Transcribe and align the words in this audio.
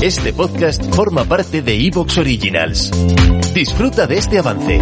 Este 0.00 0.32
podcast 0.32 0.94
forma 0.94 1.24
parte 1.24 1.60
de 1.60 1.74
Evox 1.74 2.18
Originals. 2.18 2.92
Disfruta 3.52 4.06
de 4.06 4.16
este 4.16 4.38
avance. 4.38 4.80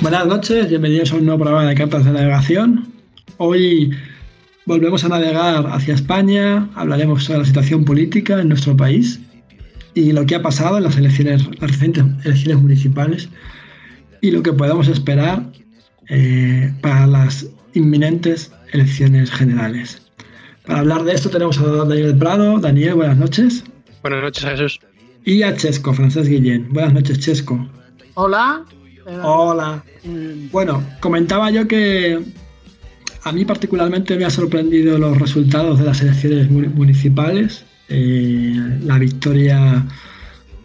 Buenas 0.00 0.26
noches, 0.26 0.70
bienvenidos 0.70 1.12
a 1.12 1.16
un 1.16 1.26
nuevo 1.26 1.44
programa 1.44 1.68
de 1.68 1.74
cartas 1.74 2.06
de 2.06 2.12
navegación. 2.12 2.90
Hoy 3.36 3.90
volvemos 4.64 5.04
a 5.04 5.10
navegar 5.10 5.66
hacia 5.66 5.92
España, 5.92 6.70
hablaremos 6.74 7.22
sobre 7.22 7.40
la 7.40 7.44
situación 7.44 7.84
política 7.84 8.40
en 8.40 8.48
nuestro 8.48 8.74
país 8.74 9.20
y 9.92 10.12
lo 10.12 10.24
que 10.24 10.36
ha 10.36 10.42
pasado 10.42 10.78
en 10.78 10.84
las 10.84 10.96
elecciones, 10.96 11.46
las 11.60 11.70
recientes 11.70 12.02
elecciones 12.24 12.62
municipales 12.62 13.28
y 14.24 14.30
lo 14.30 14.42
que 14.42 14.54
podemos 14.54 14.88
esperar 14.88 15.52
eh, 16.08 16.72
para 16.80 17.06
las 17.06 17.46
inminentes 17.74 18.50
elecciones 18.72 19.30
generales. 19.30 20.00
Para 20.64 20.78
hablar 20.78 21.04
de 21.04 21.12
esto 21.12 21.28
tenemos 21.28 21.58
a 21.58 21.84
Daniel 21.84 22.16
Prado. 22.16 22.58
Daniel, 22.58 22.94
buenas 22.94 23.18
noches. 23.18 23.64
Buenas 24.00 24.22
noches, 24.22 24.42
Jesús. 24.42 24.80
Y 25.26 25.42
a 25.42 25.54
Chesco, 25.54 25.92
Francés 25.92 26.26
Guillén. 26.26 26.72
Buenas 26.72 26.94
noches, 26.94 27.18
Chesco. 27.20 27.68
Hola. 28.14 28.64
Hola. 29.22 29.84
Bueno, 30.50 30.82
comentaba 31.00 31.50
yo 31.50 31.68
que 31.68 32.18
a 33.24 33.30
mí 33.30 33.44
particularmente 33.44 34.16
me 34.16 34.24
ha 34.24 34.30
sorprendido 34.30 34.96
los 34.96 35.18
resultados 35.18 35.80
de 35.80 35.84
las 35.84 36.00
elecciones 36.00 36.50
municipales. 36.50 37.66
Eh, 37.90 38.78
la 38.84 38.98
victoria, 38.98 39.84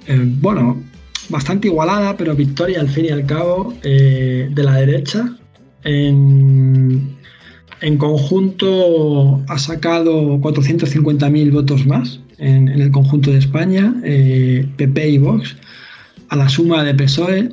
eh, 0.07 0.21
bueno, 0.23 0.81
bastante 1.29 1.67
igualada, 1.67 2.17
pero 2.17 2.35
victoria 2.35 2.81
al 2.81 2.89
fin 2.89 3.05
y 3.05 3.09
al 3.09 3.25
cabo 3.25 3.73
eh, 3.83 4.49
de 4.51 4.63
la 4.63 4.75
derecha. 4.75 5.35
En, 5.83 7.17
conjunto 7.97 9.41
ha 9.47 9.57
sacado 9.57 10.37
450.000 10.39 11.51
votos 11.51 11.85
más 11.85 12.19
en, 12.37 12.67
el 12.67 12.91
conjunto 12.91 13.31
de 13.31 13.37
España, 13.37 13.95
PP 14.01 15.09
y 15.09 15.17
Vox, 15.17 15.55
a 16.29 16.35
la 16.35 16.49
suma 16.49 16.83
de 16.83 16.93
PSOE, 16.93 17.49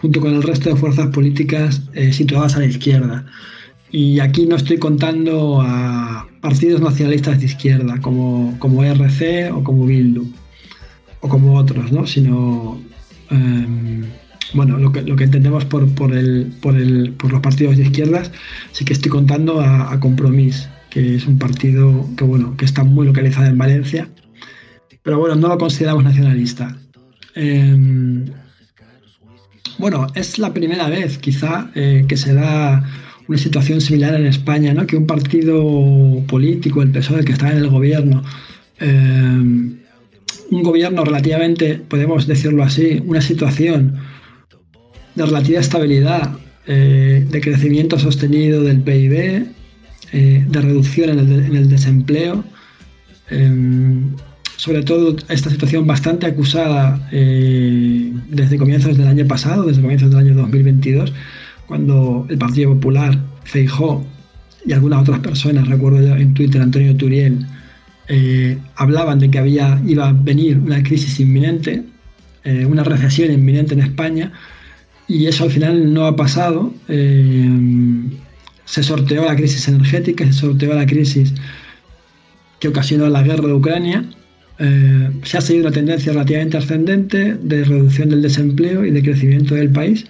junto 0.00 0.20
con 0.20 0.34
el 0.34 0.42
resto 0.42 0.70
de 0.70 0.76
fuerzas 0.76 1.08
políticas 1.08 1.82
eh, 1.94 2.12
situadas 2.12 2.56
a 2.56 2.60
la 2.60 2.66
izquierda. 2.66 3.26
Y 3.90 4.20
aquí 4.20 4.46
no 4.46 4.56
estoy 4.56 4.78
contando 4.78 5.60
a 5.60 6.26
partidos 6.40 6.80
nacionalistas 6.80 7.40
de 7.40 7.46
izquierda, 7.46 8.00
como, 8.00 8.56
como 8.58 8.84
RC 8.84 9.50
o 9.52 9.62
como 9.64 9.86
Bildu, 9.86 10.26
o 11.20 11.28
como 11.28 11.56
otros, 11.56 11.92
¿no? 11.92 12.06
sino 12.06 12.80
eh, 13.30 13.66
bueno, 14.54 14.78
lo 14.78 14.92
que, 14.92 15.24
entendemos 15.24 15.64
por, 15.64 15.84
el, 16.12 16.52
el, 16.64 17.14
los 17.30 17.40
partidos 17.40 17.76
de 17.76 17.84
izquierdas, 17.84 18.32
sí 18.72 18.84
que 18.84 18.92
estoy 18.92 19.10
contando 19.10 19.60
a, 19.60 19.92
a 19.92 20.00
Compromís, 20.00 20.68
que 20.90 21.16
es 21.16 21.26
un 21.26 21.38
partido 21.38 22.08
que, 22.56 22.64
está 22.64 22.82
muy 22.82 23.06
localizado 23.06 23.46
en 23.46 23.58
Valencia, 23.58 24.08
pero 25.02 25.18
bueno, 25.18 25.36
no 25.36 25.48
lo 25.48 25.58
consideramos 25.58 26.04
nacionalista. 26.04 26.76
Eh, 27.36 28.24
bueno, 29.78 30.08
es 30.14 30.38
la 30.38 30.52
primera 30.52 30.88
vez 30.88 31.16
quizá 31.18 31.70
eh, 31.74 32.04
que 32.06 32.16
se 32.16 32.34
da 32.34 32.84
una 33.28 33.38
situación 33.38 33.80
similar 33.80 34.14
en 34.14 34.26
España, 34.26 34.74
¿no? 34.74 34.86
que 34.86 34.96
un 34.96 35.06
partido 35.06 36.22
político, 36.26 36.82
el 36.82 36.90
PSOE, 36.90 37.24
que 37.24 37.32
está 37.32 37.52
en 37.52 37.58
el 37.58 37.68
gobierno, 37.68 38.22
eh, 38.80 39.79
un 40.50 40.62
gobierno 40.62 41.04
relativamente, 41.04 41.76
podemos 41.76 42.26
decirlo 42.26 42.62
así, 42.62 43.02
una 43.06 43.20
situación 43.20 43.98
de 45.14 45.26
relativa 45.26 45.60
estabilidad, 45.60 46.32
eh, 46.66 47.26
de 47.28 47.40
crecimiento 47.40 47.98
sostenido 47.98 48.62
del 48.62 48.80
PIB, 48.80 49.46
eh, 50.12 50.44
de 50.48 50.60
reducción 50.60 51.10
en 51.10 51.56
el, 51.56 51.68
desempleo, 51.68 52.44
em, 53.30 54.10
sobre 54.56 54.82
todo 54.82 55.16
esta 55.28 55.50
situación 55.50 55.86
bastante 55.86 56.26
acusada 56.26 57.08
eh, 57.12 58.12
desde 58.28 58.58
comienzos 58.58 58.98
del 58.98 59.06
año 59.06 59.26
pasado, 59.26 59.64
desde 59.64 59.80
comienzos 59.80 60.10
del 60.10 60.18
año 60.18 60.34
2022, 60.34 61.12
cuando 61.66 62.26
el 62.28 62.38
Partido 62.38 62.74
Popular, 62.74 63.18
Feijó 63.44 64.04
y 64.66 64.72
algunas 64.72 65.02
otras 65.02 65.20
personas, 65.20 65.68
recuerdo 65.68 66.00
yo 66.00 66.16
en 66.16 66.34
Twitter, 66.34 66.60
Antonio 66.60 66.94
Turiel, 66.96 67.46
eh, 68.12 68.58
hablaban 68.74 69.20
de 69.20 69.30
que 69.30 69.38
había, 69.38 69.80
iba 69.86 70.08
a 70.08 70.12
venir 70.12 70.58
una 70.58 70.82
crisis 70.82 71.20
inminente, 71.20 71.84
eh, 72.42 72.66
una 72.66 72.82
recesión 72.82 73.30
inminente 73.30 73.74
en 73.74 73.80
España, 73.82 74.32
y 75.06 75.26
eso 75.26 75.44
al 75.44 75.52
final 75.52 75.94
no 75.94 76.06
ha 76.06 76.16
pasado. 76.16 76.74
Eh, 76.88 77.48
se 78.64 78.82
sorteó 78.82 79.26
la 79.26 79.36
crisis 79.36 79.68
energética, 79.68 80.26
se 80.26 80.32
sorteó 80.32 80.74
la 80.74 80.86
crisis 80.86 81.34
que 82.58 82.66
ocasionó 82.66 83.08
la 83.08 83.22
guerra 83.22 83.46
de 83.46 83.54
Ucrania, 83.54 84.04
se 85.22 85.38
ha 85.38 85.40
seguido 85.40 85.68
una 85.68 85.74
tendencia 85.74 86.12
relativamente 86.12 86.58
ascendente 86.58 87.34
de 87.34 87.64
reducción 87.64 88.10
del 88.10 88.20
desempleo 88.20 88.84
y 88.84 88.90
de 88.90 89.02
crecimiento 89.02 89.54
del 89.54 89.70
país. 89.70 90.04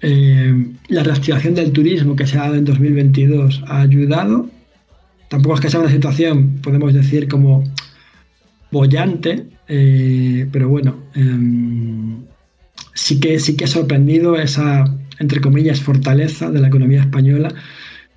La 0.00 1.04
reactivación 1.04 1.54
del 1.54 1.70
turismo 1.70 2.16
que 2.16 2.26
se 2.26 2.36
ha 2.36 2.42
dado 2.42 2.56
en 2.56 2.64
2022 2.64 3.62
ha 3.68 3.82
ayudado. 3.82 4.50
Tampoco 5.28 5.54
es 5.56 5.60
que 5.60 5.70
sea 5.70 5.80
una 5.80 5.90
situación, 5.90 6.58
podemos 6.62 6.94
decir, 6.94 7.28
como 7.28 7.64
bollante, 8.70 9.46
eh, 9.68 10.48
pero 10.50 10.68
bueno, 10.68 10.96
em, 11.14 12.24
sí, 12.94 13.20
que, 13.20 13.38
sí 13.38 13.56
que 13.56 13.64
ha 13.64 13.68
sorprendido 13.68 14.36
esa, 14.36 14.84
entre 15.18 15.40
comillas, 15.40 15.80
fortaleza 15.80 16.50
de 16.50 16.60
la 16.60 16.68
economía 16.68 17.00
española 17.00 17.54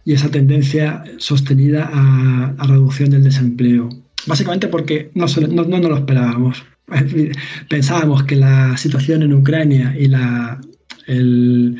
y 0.06 0.14
esa 0.14 0.30
tendencia 0.30 1.04
sostenida 1.18 1.90
a, 1.94 2.68
reducción 2.68 3.10
del 3.10 3.24
desempleo. 3.24 3.90
Básicamente 4.28 4.68
porque 4.68 5.12
no, 5.14 5.26
no, 5.50 5.64
no 5.64 5.80
nos 5.80 5.90
lo 5.90 5.98
esperábamos. 5.98 6.64
Pensábamos 7.70 8.24
que 8.24 8.36
la 8.36 8.78
situación 8.78 9.24
en 9.24 9.34
Ucrania 9.34 9.96
y 9.98 10.08
la, 10.08 10.60
el, 11.08 11.78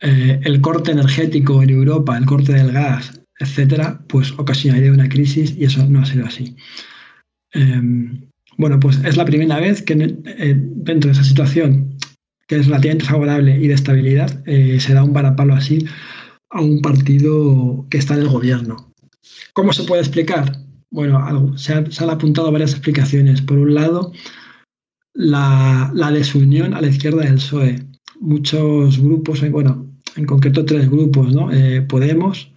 eh, 0.00 0.40
el, 0.42 0.60
corte 0.60 0.92
energético 0.92 1.62
en 1.62 1.70
Europa, 1.70 2.16
el 2.16 2.26
corte 2.26 2.52
del 2.52 2.72
gas, 2.72 3.20
etcétera, 3.38 4.04
pues 4.08 4.32
ocasionaría 4.38 4.92
una 4.92 5.08
crisis 5.08 5.54
y 5.56 5.64
eso 5.64 5.86
no 5.88 6.00
ha 6.00 6.06
sido 6.06 6.26
así. 6.26 6.56
Eh, 7.54 7.80
bueno, 8.56 8.78
pues 8.78 9.00
es 9.04 9.16
la 9.16 9.24
primera 9.24 9.58
vez 9.60 9.82
que 9.82 9.94
eh, 9.94 10.54
dentro 10.56 11.08
de 11.08 11.12
esa 11.12 11.24
situación, 11.24 11.96
que 12.46 12.56
es 12.56 12.66
relativamente 12.66 13.06
favorable 13.06 13.58
y 13.58 13.68
de 13.68 13.74
estabilidad, 13.74 14.42
eh, 14.46 14.78
se 14.80 14.94
da 14.94 15.02
un 15.02 15.12
varapalo 15.12 15.54
así 15.54 15.86
a 16.50 16.60
un 16.60 16.80
partido 16.80 17.86
que 17.90 17.98
está 17.98 18.14
en 18.14 18.20
el 18.20 18.28
gobierno. 18.28 18.92
¿Cómo 19.52 19.72
se 19.72 19.84
puede 19.84 20.02
explicar? 20.02 20.64
bueno, 20.94 21.58
se, 21.58 21.72
han 21.74 22.10
apuntado 22.10 22.52
varias 22.52 22.70
explicaciones. 22.70 23.42
Por 23.42 23.58
un 23.58 23.74
lado, 23.74 24.12
la, 25.12 25.90
la, 25.92 26.12
desunión 26.12 26.72
a 26.72 26.80
la 26.80 26.86
izquierda 26.86 27.24
del 27.24 27.34
PSOE. 27.34 27.84
Muchos 28.20 29.00
grupos, 29.00 29.50
bueno, 29.50 29.88
en 30.14 30.24
concreto 30.24 30.64
tres 30.64 30.88
grupos, 30.88 31.34
¿no? 31.34 31.52
Eh, 31.52 31.82
Podemos, 31.82 32.53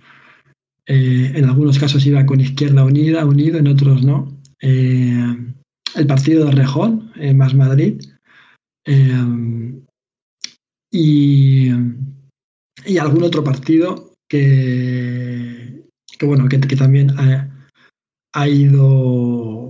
eh, 0.88 1.34
en 1.36 1.46
algunos 1.46 1.78
casos 1.78 2.06
iba 2.06 2.25
con 2.25 2.40
Izquierda 2.40 2.86
Unida, 2.86 3.25
unido, 3.25 3.58
en 3.58 3.68
otros 3.68 4.03
no. 4.03 4.42
Eh, 4.62 5.36
el 5.96 6.08
partido 6.08 6.46
de 6.46 6.52
Rejón, 6.52 7.12
más 7.36 7.53
Madrid. 7.53 8.02
y, 10.92 11.70
algún 13.00 13.24
otro 13.24 13.44
partido 13.44 14.14
que, 14.30 15.84
bueno, 16.22 16.47
que, 16.47 16.58
también 16.58 17.12
ha 18.34 18.47
ido, 18.47 19.70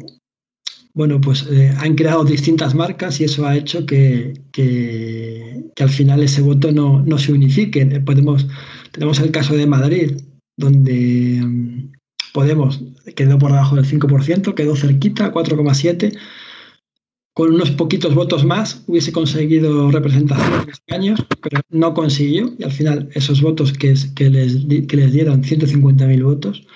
bueno, 0.94 1.22
pues 1.22 1.48
eh, 1.52 1.74
han 1.78 1.96
creado 1.96 2.24
distintas 2.24 2.76
marcas 2.76 3.20
y 3.20 3.24
eso 3.24 3.46
ha 3.48 3.56
hecho 3.56 3.86
que, 3.86 4.34
que, 4.52 5.64
que 5.76 5.84
al 5.84 5.90
final 5.90 6.24
ese 6.24 6.42
voto 6.42 6.72
no, 6.72 7.02
no, 7.04 7.18
se 7.18 7.34
unifique. 7.34 7.86
Podemos, 8.02 8.48
tenemos 8.92 9.20
el 9.20 9.32
caso 9.32 9.56
de 9.56 9.68
Madrid, 9.68 10.18
donde 10.58 11.40
um, 11.44 11.92
Podemos 12.38 12.84
quedó 13.16 13.40
por 13.40 13.52
debajo 13.52 13.76
del 13.76 13.86
5%, 13.86 14.54
quedó 14.54 14.76
cerquita, 14.76 15.34
4,7%. 15.34 16.16
Con 17.34 17.54
unos 17.54 17.72
poquitos 17.72 18.14
votos 18.14 18.46
más 18.46 18.84
hubiese 18.86 19.12
conseguido 19.12 19.90
representación 19.90 20.62
en 20.62 20.70
escaños, 20.70 21.26
pero 21.42 21.62
no 21.70 21.96
consiguió 21.96 22.54
y 22.60 22.64
al 22.64 22.72
final 22.72 23.10
esos 23.14 23.42
votos 23.42 23.74
que, 23.74 23.96
que, 24.16 24.30
les, 24.30 24.66
que 24.88 24.98
les 24.98 25.14
dieron 25.14 25.42
150.000 25.42 26.24
votos, 26.24 26.68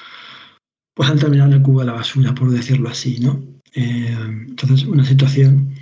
pues 0.95 1.10
han 1.10 1.19
terminado 1.19 1.51
en 1.51 1.57
el 1.57 1.63
cubo 1.63 1.81
de 1.81 1.86
la 1.86 1.94
basura, 1.94 2.34
por 2.34 2.50
decirlo 2.50 2.89
así, 2.89 3.19
¿no? 3.19 3.44
Eh, 3.75 4.18
entonces, 4.48 4.88
una 4.88 5.06
situación 5.06 5.75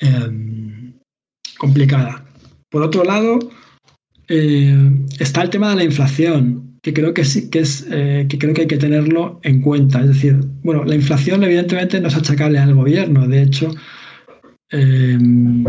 eh, 0.00 0.92
complicada. 1.56 2.26
Por 2.70 2.82
otro 2.82 3.04
lado, 3.04 3.38
eh, 4.28 5.06
está 5.18 5.42
el 5.42 5.50
tema 5.50 5.70
de 5.70 5.76
la 5.76 5.84
inflación, 5.84 6.71
que 6.82 6.92
creo 6.92 7.14
que 7.14 7.24
sí, 7.24 7.48
que 7.48 7.60
es, 7.60 7.86
eh, 7.90 8.26
que 8.28 8.38
creo 8.38 8.54
que 8.54 8.62
hay 8.62 8.66
que 8.66 8.76
tenerlo 8.76 9.40
en 9.44 9.60
cuenta. 9.60 10.00
Es 10.00 10.08
decir, 10.08 10.40
bueno, 10.62 10.84
la 10.84 10.94
inflación 10.94 11.44
evidentemente 11.44 12.00
no 12.00 12.08
es 12.08 12.16
achacable 12.16 12.58
al 12.58 12.74
gobierno. 12.74 13.28
De 13.28 13.42
hecho, 13.42 13.74
en 14.70 15.66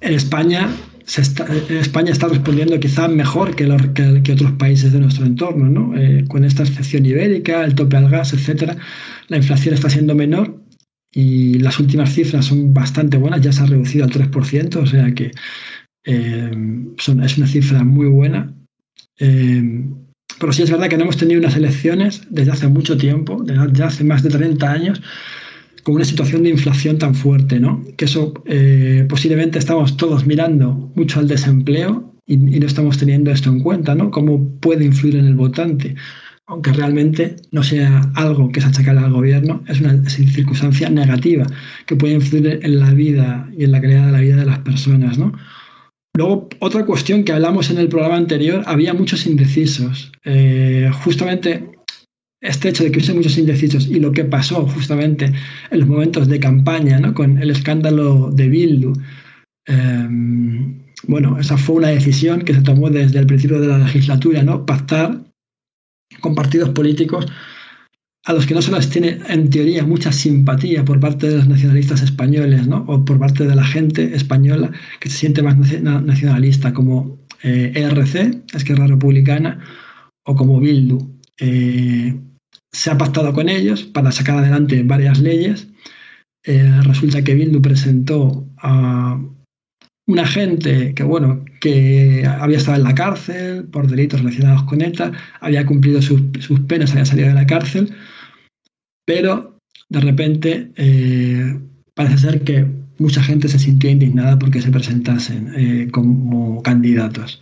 España 0.00 0.68
España 1.06 2.10
está 2.10 2.28
respondiendo 2.28 2.78
quizá 2.80 3.06
mejor 3.08 3.54
que, 3.54 3.64
que, 4.24 4.32
otros 4.32 4.52
países 4.52 4.92
de 4.92 4.98
nuestro 4.98 5.24
entorno, 5.24 5.68
¿no? 5.68 5.94
con 6.26 6.44
esta 6.44 6.64
excepción 6.64 7.06
ibérica, 7.06 7.64
el 7.64 7.76
tope 7.76 7.96
al 7.96 8.10
gas, 8.10 8.32
etcétera, 8.32 8.76
la 9.28 9.36
inflación 9.36 9.74
está 9.74 9.88
siendo 9.88 10.16
menor 10.16 10.60
y 11.12 11.60
las 11.60 11.78
últimas 11.78 12.12
cifras 12.12 12.46
son 12.46 12.74
bastante 12.74 13.16
buenas, 13.18 13.40
ya 13.40 13.52
se 13.52 13.62
ha 13.62 13.66
reducido 13.66 14.04
al 14.04 14.10
3%, 14.10 14.76
o 14.76 14.86
sea 14.86 15.14
que 15.14 15.30
son, 16.98 17.22
es 17.22 17.38
una 17.38 17.46
cifra 17.46 17.84
muy 17.84 18.08
buena. 18.08 18.55
Pero 19.18 20.52
sí 20.52 20.62
es 20.62 20.70
verdad 20.70 20.88
que 20.88 20.96
no 20.96 21.04
hemos 21.04 21.16
tenido 21.16 21.40
unas 21.40 21.56
elecciones 21.56 22.22
desde 22.30 22.52
hace 22.52 22.68
mucho 22.68 22.96
tiempo, 22.96 23.42
desde 23.42 23.84
hace 23.84 24.04
más 24.04 24.22
de 24.22 24.30
30 24.30 24.70
años, 24.70 25.02
con 25.82 25.94
una 25.94 26.04
situación 26.04 26.42
de 26.42 26.50
inflación 26.50 26.98
tan 26.98 27.14
fuerte, 27.14 27.60
¿no? 27.60 27.82
Que 27.96 28.06
eso 28.06 28.34
eh, 28.46 29.06
posiblemente 29.08 29.58
estamos 29.58 29.96
todos 29.96 30.26
mirando 30.26 30.92
mucho 30.96 31.20
al 31.20 31.28
desempleo 31.28 32.12
y, 32.26 32.36
no 32.36 32.66
estamos 32.66 32.98
teniendo 32.98 33.30
esto 33.30 33.50
en 33.50 33.60
cuenta, 33.60 33.94
¿no? 33.94 34.10
Cómo 34.10 34.58
puede 34.58 34.84
influir 34.84 35.16
en 35.16 35.26
el 35.26 35.36
votante, 35.36 35.94
aunque 36.46 36.72
realmente 36.72 37.36
no 37.52 37.62
sea 37.62 38.10
algo 38.14 38.50
que 38.50 38.60
se 38.60 38.66
achaque 38.66 38.90
al 38.90 39.12
gobierno, 39.12 39.62
es 39.68 39.80
una 39.80 39.96
circunstancia 40.10 40.90
negativa 40.90 41.46
que 41.86 41.96
puede 41.96 42.14
influir 42.14 42.58
en 42.62 42.80
la 42.80 42.92
vida 42.92 43.48
y 43.56 43.64
en 43.64 43.72
la 43.72 43.80
calidad 43.80 44.06
de 44.06 44.12
la 44.12 44.20
vida 44.20 44.36
de 44.36 44.46
las 44.46 44.58
personas, 44.58 45.18
¿no? 45.18 45.32
Luego, 46.16 46.48
otra 46.60 46.86
cuestión 46.86 47.24
que 47.24 47.32
hablamos 47.32 47.70
en 47.70 47.78
el 47.78 47.88
programa 47.88 48.16
anterior, 48.16 48.62
había 48.66 48.94
muchos 48.94 49.26
indecisos. 49.26 50.12
Eh, 50.24 50.90
justamente 51.04 51.76
este 52.40 52.70
hecho 52.70 52.84
de 52.84 52.90
que 52.90 52.98
hubiese 52.98 53.14
muchos 53.14 53.36
indecisos 53.38 53.86
y 53.86 54.00
lo 54.00 54.12
que 54.12 54.24
pasó 54.24 54.66
justamente 54.66 55.32
en 55.70 55.80
los 55.80 55.88
momentos 55.88 56.28
de 56.28 56.40
campaña, 56.40 56.98
¿no? 57.00 57.12
con 57.12 57.38
el 57.38 57.50
escándalo 57.50 58.30
de 58.30 58.48
Bildu, 58.48 58.92
em, 59.66 60.78
bueno, 61.06 61.38
esa 61.38 61.58
fue 61.58 61.76
una 61.76 61.88
decisión 61.88 62.42
que 62.42 62.54
se 62.54 62.62
tomó 62.62 62.88
desde 62.88 63.18
el 63.18 63.26
principio 63.26 63.60
de 63.60 63.68
la 63.68 63.78
legislatura, 63.78 64.42
¿no? 64.42 64.64
pactar 64.64 65.22
con 66.20 66.34
partidos 66.34 66.70
políticos 66.70 67.26
a 68.26 68.32
los 68.32 68.44
que 68.44 68.54
no 68.54 68.62
se 68.62 68.72
les 68.72 68.90
tiene 68.90 69.20
en 69.28 69.50
teoría 69.50 69.84
mucha 69.84 70.10
simpatía 70.10 70.84
por 70.84 70.98
parte 70.98 71.28
de 71.28 71.36
los 71.36 71.48
nacionalistas 71.48 72.02
españoles, 72.02 72.66
¿no? 72.66 72.84
o 72.88 73.04
por 73.04 73.20
parte 73.20 73.46
de 73.46 73.54
la 73.54 73.64
gente 73.64 74.16
española 74.16 74.72
que 74.98 75.08
se 75.08 75.18
siente 75.18 75.42
más 75.42 75.56
nacionalista, 75.56 76.74
como 76.74 77.20
eh, 77.44 77.72
ERC, 77.74 78.42
Esquerra 78.52 78.88
Republicana, 78.88 79.60
o 80.24 80.34
como 80.34 80.58
Bildu. 80.58 80.98
Eh, 81.38 82.16
se 82.72 82.90
ha 82.90 82.98
pactado 82.98 83.32
con 83.32 83.48
ellos 83.48 83.84
para 83.84 84.10
sacar 84.10 84.38
adelante 84.38 84.82
varias 84.82 85.20
leyes. 85.20 85.68
Eh, 86.44 86.80
resulta 86.82 87.22
que 87.22 87.34
Bildu 87.34 87.62
presentó 87.62 88.48
a 88.58 89.20
un 90.08 90.18
agente 90.18 90.94
que, 90.94 91.04
bueno, 91.04 91.44
que 91.60 92.26
había 92.26 92.58
estado 92.58 92.76
en 92.76 92.84
la 92.84 92.94
cárcel 92.94 93.64
por 93.64 93.88
delitos 93.88 94.20
relacionados 94.20 94.64
con 94.64 94.80
ETA, 94.80 95.12
había 95.40 95.64
cumplido 95.66 96.02
sus, 96.02 96.22
penas, 96.66 96.92
había 96.92 97.04
salido 97.04 97.28
de 97.28 97.34
la 97.34 97.46
cárcel, 97.46 97.94
pero 99.06 99.58
de 99.88 100.00
repente 100.00 100.72
eh, 100.76 101.58
parece 101.94 102.18
ser 102.18 102.42
que 102.42 102.66
mucha 102.98 103.22
gente 103.22 103.48
se 103.48 103.58
sintió 103.58 103.88
indignada 103.88 104.38
porque 104.38 104.60
se 104.60 104.70
presentasen 104.70 105.90
como 105.90 106.62
candidatos. 106.62 107.40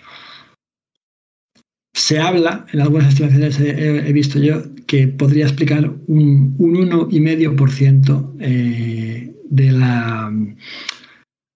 Se 1.95 2.19
habla, 2.19 2.67
en 2.73 2.81
algunas 2.81 3.09
estimaciones 3.09 3.59
he, 3.61 4.13
visto 4.13 4.41
yo, 4.41 4.63
que 4.87 5.07
podría 5.07 5.45
explicar 5.45 5.93
un, 6.09 6.57
un 6.59 6.75
1,5% 6.75 8.33
eh, 8.41 9.33
de 9.49 9.73
la 9.73 10.33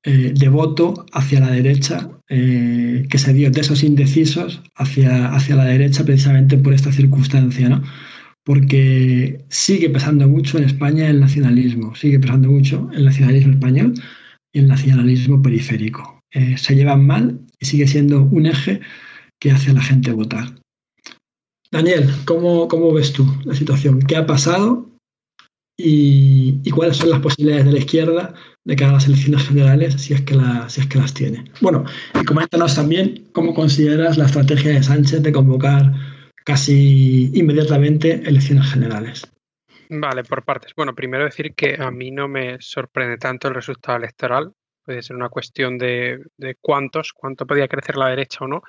eh, 0.05 0.32
de 0.34 0.49
voto 0.49 1.05
hacia 1.12 1.40
la 1.40 1.50
derecha 1.50 2.08
eh, 2.28 3.05
que 3.10 3.19
se 3.19 3.32
dio 3.32 3.50
de 3.50 3.60
esos 3.60 3.82
indecisos 3.82 4.62
hacia, 4.76 5.34
hacia 5.34 5.56
la 5.56 5.64
derecha 5.64 6.05
precisamente 6.05 6.56
por 6.56 6.72
esta 6.72 6.93
circunstancia, 6.93 7.69
¿no? 7.69 7.82
Porque 8.49 9.45
sigue 9.50 9.91
pesando 9.91 10.27
mucho 10.27 10.56
en 10.56 10.65
España 10.65 11.11
el 11.11 11.21
nacionalismo, 11.21 11.95
sigue 11.95 12.19
pesando 12.19 12.49
mucho 12.49 12.89
el 12.95 13.05
nacionalismo 13.05 13.53
español 13.53 13.93
y 14.55 14.61
el 14.61 14.69
nacionalismo 14.69 15.43
periférico. 15.43 16.23
se 16.33 16.75
llevan 16.75 17.06
mal 17.06 17.41
y 17.61 17.67
sigue 17.67 17.87
siendo 17.87 18.23
un 18.23 18.47
eje 18.47 18.81
que 19.39 19.50
hace 19.50 19.73
a 19.73 19.75
la 19.75 19.83
gente 19.83 20.12
votar. 20.12 20.55
Daniel, 21.71 22.09
¿cómo, 22.25 22.69
cómo 22.69 22.91
ves 22.91 23.12
tú 23.12 23.27
la 23.45 23.55
situación? 23.55 24.00
¿Qué 24.00 24.17
ha 24.17 24.25
pasado? 24.25 24.89
Y, 25.77 26.71
cuáles 26.71 26.97
son 26.97 27.11
las 27.11 27.21
posibilidades 27.21 27.67
de 27.67 27.73
la 27.73 27.81
izquierda 27.81 28.35
de 28.65 28.77
que 28.77 28.85
haga 28.85 28.94
las 28.94 29.09
elecciones 29.09 29.47
generales 29.47 30.01
si 30.01 30.15
es 30.15 30.23
que, 30.23 30.35
si 30.69 30.81
es 30.81 30.87
que 30.87 30.99
las 30.99 31.12
tiene. 31.12 31.44
Bueno, 31.61 31.85
y 32.19 32.25
coméntanos 32.25 32.75
también 32.75 33.29
cómo 33.33 33.53
consideras 33.53 34.17
la 34.17 34.25
estrategia 34.25 34.73
de 34.73 34.83
Sánchez 34.83 35.23
de 35.23 35.33
convocar 35.33 35.93
casi 36.49 37.31
inmediatamente 37.35 38.23
elecciones 38.25 38.73
generales. 38.73 39.31
Vale, 39.91 40.25
por 40.25 40.47
partes. 40.47 40.73
Bueno, 40.75 40.95
primero 40.95 41.25
decir 41.25 41.55
que 41.55 41.77
a 41.79 41.91
mí 41.91 42.11
no 42.11 42.27
me 42.27 42.56
sorprende 42.59 43.19
tanto 43.19 43.49
el 43.49 43.55
resultado 43.55 43.99
electoral. 43.99 44.55
Puede 44.83 45.03
ser 45.03 45.17
una 45.17 45.29
cuestión 45.29 45.77
de, 45.77 46.25
de 46.39 46.56
cuántos, 46.59 47.12
cuánto 47.12 47.47
podía 47.47 47.69
crecer 47.69 47.97
la 47.97 48.09
derecha 48.09 48.47
o 48.47 48.49
no. 48.49 48.62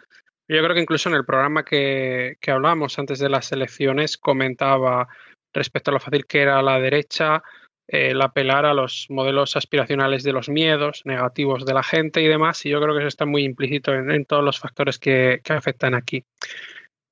Yo 0.50 0.62
creo 0.62 0.74
que 0.74 0.82
incluso 0.82 1.08
en 1.08 1.16
el 1.16 1.24
programa 1.24 1.64
que, 1.64 2.36
que 2.42 2.52
hablábamos 2.52 3.00
antes 3.00 3.18
de 3.18 3.30
las 3.30 3.50
elecciones 3.54 4.18
comentaba 4.18 5.08
respecto 5.54 5.92
a 5.92 5.94
lo 5.94 6.02
fácil 6.02 6.26
que 6.26 6.42
era 6.42 6.62
la 6.62 6.82
derecha 6.82 7.42
el 7.88 8.22
apelar 8.22 8.66
a 8.66 8.74
los 8.74 9.08
modelos 9.10 9.56
aspiracionales 9.56 10.24
de 10.24 10.34
los 10.34 10.50
miedos 10.50 11.02
negativos 11.06 11.66
de 11.66 11.74
la 11.74 11.82
gente 11.82 12.22
y 12.22 12.28
demás, 12.28 12.64
y 12.66 12.70
yo 12.70 12.80
creo 12.80 12.94
que 12.94 13.00
eso 13.00 13.08
está 13.08 13.26
muy 13.26 13.44
implícito 13.44 13.94
en, 13.96 14.26
todos 14.26 14.44
los 14.44 14.60
factores 14.60 15.00
que, 15.00 15.42
que, 15.44 15.54
afectan 15.54 15.96
aquí. 15.96 16.24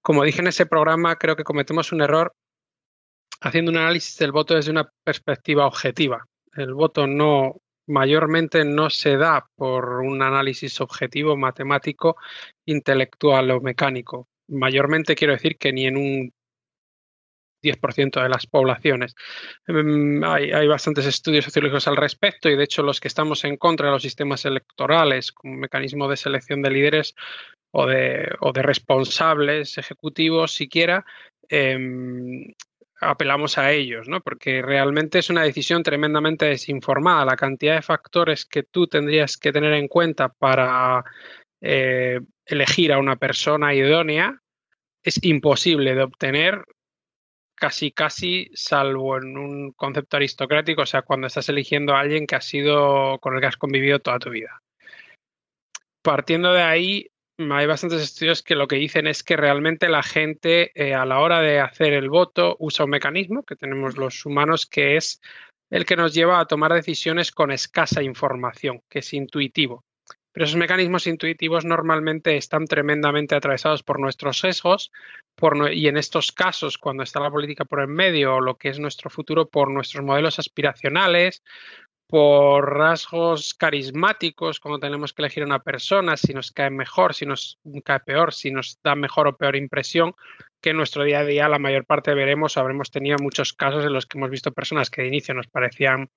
Como 0.07 0.24
dije 0.24 0.39
en 0.39 0.48
ese 0.48 0.65
programa, 0.65 1.18
creo 1.18 1.36
que 1.36 1.44
cometemos 1.44 1.92
un 1.92 2.01
error 2.01 2.31
haciendo 3.42 3.71
un 3.71 3.77
análisis 3.77 4.18
del 4.18 4.31
voto 4.31 4.56
desde 4.56 4.71
una 4.71 4.89
perspectiva 5.04 5.68
objetiva. 5.68 6.25
El 6.56 6.74
voto 6.74 7.07
no 7.07 7.57
mayormente 7.88 8.63
no 8.63 8.89
se 8.89 9.18
da 9.18 9.50
por 9.57 10.00
un 10.00 10.21
análisis 10.21 10.80
objetivo, 10.80 11.36
matemático, 11.36 12.15
intelectual 12.63 13.51
o 13.51 13.59
mecánico. 13.59 14.30
Mayormente 14.48 15.13
quiero 15.13 15.33
decir 15.33 15.57
que 15.57 15.74
ni 15.74 15.88
en 15.88 15.98
un 15.98 16.31
10% 17.62 18.21
de 18.21 18.30
las 18.30 18.48
poblaciones. 18.48 19.13
Em, 19.68 20.24
hay, 20.24 20.68
bastantes 20.68 21.06
estudios 21.06 21.44
sociológicos 21.44 21.88
al 21.89 21.98
respecto 21.98 22.48
y 22.50 22.56
de 22.56 22.63
hecho 22.63 22.81
los 22.81 23.01
que 23.01 23.10
estamos 23.10 23.44
en 23.44 23.57
contra 23.57 23.88
de 23.88 23.94
los 23.94 24.03
sistemas 24.03 24.45
electorales 24.45 25.33
como 25.33 25.56
mecanismo 25.56 26.07
de 26.07 26.15
selección 26.15 26.62
de 26.62 26.71
líderes 26.71 27.13
o 27.72 27.86
de, 27.86 28.30
o 28.39 28.51
de 28.51 28.62
responsables 28.62 29.77
ejecutivos 29.77 30.53
siquiera, 30.53 31.06
em, 31.50 32.53
apelamos 33.00 33.58
a 33.58 33.72
ellos, 33.72 34.08
¿no? 34.08 34.22
Porque 34.22 34.62
realmente 34.62 35.20
es 35.20 35.30
una 35.30 35.44
decisión 35.44 35.84
tremendamente 35.84 36.46
desinformada. 36.46 37.25
La 37.25 37.36
cantidad 37.36 37.75
de 37.75 37.82
factores 37.82 38.46
que 38.46 38.63
tú 38.63 38.88
tendrías 38.88 39.38
que 39.38 39.51
tener 39.51 39.74
en 39.74 39.88
cuenta 39.88 40.30
para 40.30 41.03
eh, 41.62 42.20
elegir 42.46 42.94
a 42.94 43.00
una 43.00 43.15
persona 43.18 43.74
idónea 43.74 44.41
es 45.03 45.24
imposible 45.24 45.96
de 45.96 46.03
obtener 46.03 46.65
casi 47.56 47.91
casi 47.91 48.50
salvo 48.53 49.18
en 49.18 49.38
un 49.38 49.72
concepto 49.72 50.18
aristocrático, 50.18 50.84
o 50.84 50.86
sea, 50.86 51.01
cuando 51.01 51.27
estás 51.27 51.50
eligiendo 51.50 51.96
a 51.96 52.01
alguien 52.01 52.27
que 52.27 52.36
ha 52.36 52.41
sido 52.41 53.18
con 53.20 53.36
el 53.36 53.41
que 53.41 53.48
has 53.48 53.58
convivido 53.58 54.00
toda 54.00 54.20
tu 54.20 54.30
vida. 54.30 54.62
Partiendo 56.03 56.53
de 56.53 56.62
ahí, 56.62 57.08
hay 57.38 57.67
bastantes 57.67 58.01
estudios 58.01 58.41
que 58.41 58.56
lo 58.56 58.67
que 58.67 58.77
dicen 58.77 59.08
es 59.08 59.24
que 59.24 59.38
realmente 59.38 59.89
la 59.89 60.01
gente 60.03 60.72
eh, 60.74 60.96
a 60.96 61.06
la 61.06 61.20
hora 61.20 61.41
de 61.41 61.60
hacer 61.60 61.94
el 61.94 62.10
voto 62.10 62.56
usa 62.60 62.86
un 62.86 62.91
mecanismo 62.91 63.44
que 63.44 63.56
tenemos 63.56 63.98
los 63.98 64.25
humanos 64.25 64.65
que 64.65 64.98
es 64.98 65.22
el 65.70 65.86
que 65.86 65.96
nos 65.96 66.13
lleva 66.13 66.39
a 66.39 66.46
tomar 66.46 66.74
decisiones 66.74 67.32
con 67.32 67.51
escasa 67.51 68.01
información, 68.01 68.82
que 68.89 69.00
es 69.00 69.13
intuitivo. 69.13 69.84
Pero 70.32 70.46
esos 70.46 70.58
mecanismos 70.58 71.08
intuitivos 71.08 71.65
normalmente 71.65 72.38
están 72.38 72.65
tremendamente 72.65 73.36
atravesados 73.36 73.82
por 73.84 74.00
nuestros 74.00 74.39
sesgos 74.39 74.91
por, 75.36 75.74
y 75.74 75.88
en 75.88 75.98
estos 75.98 76.32
casos, 76.32 76.77
cuando 76.77 77.03
está 77.03 77.20
la 77.20 77.32
política 77.32 77.65
por 77.65 77.82
en 77.82 77.91
medio 77.91 78.36
o 78.36 78.41
lo 78.41 78.56
que 78.56 78.70
es 78.70 78.79
nuestro 78.79 79.10
futuro, 79.10 79.50
por 79.50 79.72
nuestros 79.72 80.06
modelos 80.06 80.38
aspiracionales, 80.38 81.44
por 82.08 82.78
rasgos 82.78 83.54
carismáticos, 83.54 84.60
cuando 84.60 84.80
tenemos 84.80 85.14
que 85.14 85.22
elegir 85.22 85.44
una 85.44 85.60
persona, 85.60 86.16
si 86.16 86.34
nos 86.34 86.52
cae 86.52 86.70
mejor, 86.70 87.14
si 87.14 87.26
nos 87.26 87.60
cae 87.84 88.00
peor, 88.00 88.34
si 88.34 88.50
nos 88.50 88.80
da 88.82 88.96
mejor 88.96 89.28
o 89.28 89.36
peor 89.36 89.56
impresión, 89.58 90.16
que 90.62 90.70
en 90.70 90.78
nuestro 90.78 91.04
día 91.04 91.20
a 91.20 91.26
día 91.26 91.50
la 91.50 91.60
mayor 91.60 91.86
parte 91.86 92.14
veremos, 92.14 92.58
habremos 92.58 92.92
tenido 92.92 93.18
muchos 93.20 93.54
casos 93.54 93.84
en 93.84 93.94
los 93.94 94.06
que 94.06 94.18
hemos 94.18 94.30
visto 94.30 94.54
personas 94.54 94.90
que 94.90 95.02
de 95.02 95.10
inicio 95.10 95.34
nos 95.34 95.48
parecían 95.48 96.10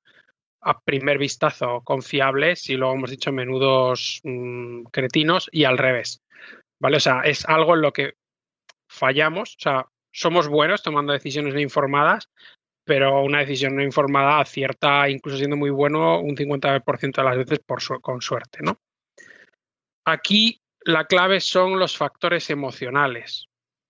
a 0.63 0.81
primer 0.81 1.19
vistazo 1.19 1.83
confiables 1.85 2.69
y 2.71 2.77
luego 2.77 2.95
hemos 2.95 3.11
dicho 3.11 3.33
menudos 3.33 4.21
mm, 4.23 4.85
cretinos 4.93 5.49
y 5.53 5.65
al 5.65 5.79
revés. 5.79 6.23
¿Vale? 6.79 6.99
O 6.99 7.01
sea, 7.01 7.21
es 7.23 7.45
algo 7.47 7.75
en 7.75 7.83
lo 7.83 7.93
que 7.93 8.15
fallamos, 8.89 9.57
o 9.57 9.61
sea, 9.61 9.87
somos 10.13 10.49
buenos 10.49 10.83
tomando 10.83 11.13
decisiones 11.13 11.55
no 11.55 11.61
informadas, 11.61 12.31
pero 12.91 13.23
una 13.23 13.39
decisión 13.39 13.77
no 13.77 13.85
informada 13.85 14.41
acierta, 14.41 15.09
incluso 15.09 15.39
siendo 15.39 15.57
muy 15.57 15.71
bueno, 15.71 16.19
un 16.19 16.35
50% 16.35 17.23
de 17.23 17.23
las 17.23 17.37
veces 17.37 17.61
por 17.61 17.81
con 18.01 18.21
suerte, 18.21 18.59
¿no? 18.65 18.81
Aquí 20.05 20.61
la 20.81 21.05
clave 21.05 21.39
son 21.39 21.79
los 21.79 21.97
factores 21.97 22.51
emocionales. 22.51 23.47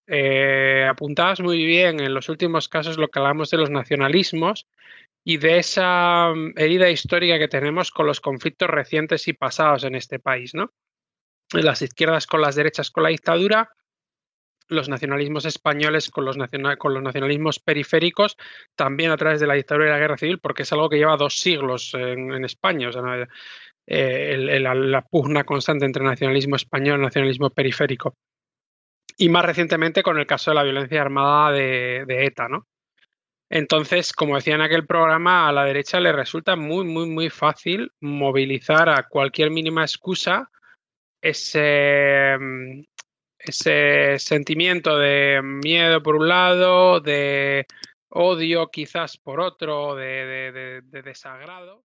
Eh, 0.06 0.86
apuntabas 0.86 1.40
muy 1.40 1.64
bien 1.64 1.98
en 2.00 2.12
los 2.12 2.28
últimos 2.28 2.68
casos 2.68 2.98
lo 2.98 3.08
que 3.08 3.20
hablamos 3.20 3.48
de 3.48 3.56
los 3.56 3.70
nacionalismos 3.70 4.66
y 5.24 5.38
de 5.38 5.60
esa 5.60 6.34
mm, 6.34 6.58
herida 6.58 6.90
histórica 6.90 7.38
que 7.38 7.48
tenemos 7.48 7.90
con 7.92 8.06
los 8.06 8.20
conflictos 8.20 8.68
recientes 8.68 9.26
y 9.28 9.32
pasados 9.32 9.84
en 9.84 9.94
este 9.94 10.18
país, 10.18 10.54
¿no? 10.54 10.74
Las 11.54 11.80
izquierdas 11.80 12.26
con 12.26 12.42
las 12.42 12.54
derechas 12.54 12.90
con 12.90 13.04
la 13.04 13.08
dictadura, 13.08 13.70
los 14.70 14.88
nacionalismos 14.88 15.44
españoles 15.44 16.10
con 16.10 16.24
los, 16.24 16.36
con 16.78 16.94
los 16.94 17.02
nacionalismos 17.02 17.58
periféricos, 17.58 18.36
también 18.74 19.10
a 19.10 19.16
través 19.16 19.40
de 19.40 19.46
la 19.46 19.54
dictadura 19.54 19.86
y 19.86 19.90
la 19.90 19.98
guerra 19.98 20.16
civil, 20.16 20.38
porque 20.38 20.62
es 20.62 20.72
algo 20.72 20.88
que 20.88 20.96
lleva 20.96 21.16
dos 21.16 21.38
siglos 21.38 21.92
en, 21.94 22.44
España. 22.44 22.88
Eh, 23.86 24.60
la 24.60 25.02
pugna 25.02 25.44
constante 25.44 25.84
entre 25.84 26.04
nacionalismo 26.04 26.56
español 26.56 27.00
y 27.00 27.02
nacionalismo 27.02 27.50
periférico. 27.50 28.14
Y 29.18 29.28
más 29.28 29.44
recientemente 29.44 30.02
con 30.02 30.18
el 30.18 30.26
caso 30.26 30.50
de 30.50 30.54
la 30.54 30.62
violencia 30.62 31.02
armada 31.02 31.52
de, 31.52 32.04
de 32.06 32.24
ETA, 32.24 32.48
¿no? 32.48 32.66
Entonces, 33.50 34.12
como 34.12 34.36
decía 34.36 34.54
en 34.54 34.60
aquel 34.60 34.86
programa, 34.86 35.48
a 35.48 35.52
la 35.52 35.64
derecha 35.64 35.98
le 35.98 36.12
resulta 36.12 36.54
muy, 36.54 36.84
muy, 36.84 37.06
muy 37.06 37.30
fácil 37.30 37.90
movilizar 38.00 38.88
a 38.88 39.08
cualquier 39.08 39.50
mínima 39.50 39.82
excusa 39.82 40.48
ese, 41.20 42.38
ese 43.44 44.18
sentimiento 44.18 44.98
de 44.98 45.40
miedo 45.42 46.02
por 46.02 46.16
un 46.16 46.28
lado, 46.28 47.00
de 47.00 47.66
odio 48.10 48.68
quizás 48.70 49.16
por 49.16 49.40
otro, 49.40 49.94
de, 49.94 50.82
desagrado. 50.90 51.84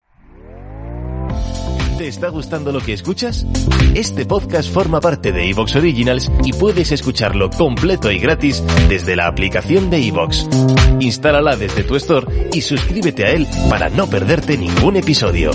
¿Te 1.98 2.08
está 2.08 2.29
gustando 2.29 2.72
lo 2.72 2.79
que 2.79 2.93
escuchas? 2.93 3.46
Este 3.93 4.25
podcast 4.25 4.74
forma 4.74 5.00
parte 5.00 5.31
de 5.31 5.50
Evox 5.50 5.75
Originals 5.75 6.31
y 6.43 6.51
puedes 6.53 6.91
escucharlo 6.91 7.50
completo 7.51 8.10
y 8.10 8.17
gratis 8.17 8.63
desde 8.89 9.15
la 9.15 9.27
aplicación 9.27 9.91
de 9.91 10.08
Evox. 10.08 10.48
Instálala 11.00 11.55
desde 11.55 11.84
tu 11.84 11.96
store 11.98 12.50
y 12.53 12.62
suscríbete 12.62 13.25
a 13.25 13.31
él 13.31 13.46
para 13.70 13.89
no 13.89 14.08
perderte 14.08 14.58
ningún 14.58 14.96
episodio. 14.96 15.51